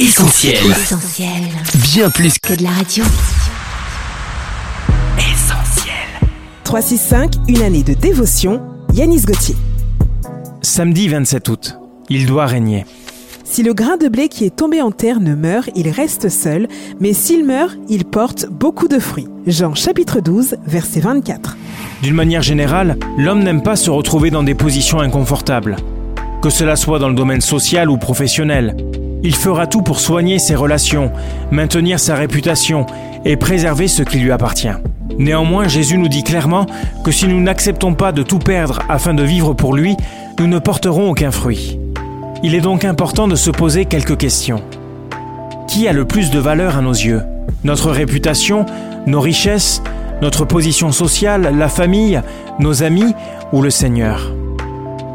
[0.00, 0.54] Essentiel.
[0.70, 1.28] Essentiel.
[1.92, 3.04] Bien plus que Que de la radio.
[5.18, 5.92] essentiel.
[6.64, 8.62] 365, une année de dévotion,
[8.94, 9.56] Yanis Gauthier.
[10.62, 11.78] Samedi 27 août.
[12.08, 12.86] Il doit régner.
[13.44, 16.66] Si le grain de blé qui est tombé en terre ne meurt, il reste seul,
[16.98, 19.28] mais s'il meurt, il porte beaucoup de fruits.
[19.46, 21.58] Jean chapitre 12, verset 24.
[22.02, 25.76] D'une manière générale, l'homme n'aime pas se retrouver dans des positions inconfortables.
[26.40, 28.74] Que cela soit dans le domaine social ou professionnel.
[29.22, 31.12] Il fera tout pour soigner ses relations,
[31.50, 32.86] maintenir sa réputation
[33.24, 34.68] et préserver ce qui lui appartient.
[35.18, 36.66] Néanmoins, Jésus nous dit clairement
[37.04, 39.96] que si nous n'acceptons pas de tout perdre afin de vivre pour lui,
[40.38, 41.78] nous ne porterons aucun fruit.
[42.42, 44.62] Il est donc important de se poser quelques questions.
[45.68, 47.22] Qui a le plus de valeur à nos yeux?
[47.64, 48.64] Notre réputation,
[49.06, 49.82] nos richesses,
[50.22, 52.22] notre position sociale, la famille,
[52.58, 53.14] nos amis
[53.52, 54.32] ou le Seigneur?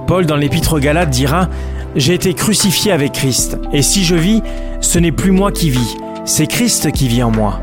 [0.06, 1.50] Paul dans l'épître aux Galates dira
[1.96, 4.42] J'ai été crucifié avec Christ, et si je vis,
[4.82, 5.96] ce n'est plus moi qui vis,
[6.26, 7.62] c'est Christ qui vit en moi.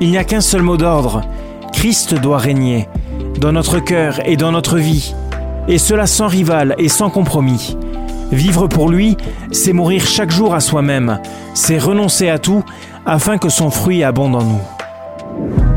[0.00, 1.22] Il n'y a qu'un seul mot d'ordre
[1.72, 2.88] Christ doit régner,
[3.38, 5.14] dans notre cœur et dans notre vie,
[5.68, 7.76] et cela sans rival et sans compromis.
[8.32, 9.16] Vivre pour lui,
[9.52, 11.20] c'est mourir chaque jour à soi-même,
[11.54, 12.64] c'est renoncer à tout
[13.06, 14.81] afin que son fruit abonde en nous.